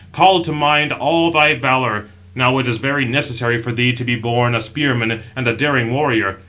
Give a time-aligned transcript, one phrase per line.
[0.13, 4.15] Call to mind all thy valour; now it is very necessary for thee to be
[4.15, 6.37] both a spearman and a daring warrior.